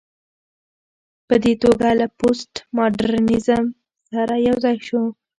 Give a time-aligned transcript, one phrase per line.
[1.27, 3.63] په دې توګه له پوسټ ماډرنيزم
[4.11, 5.01] سره يوځاى شو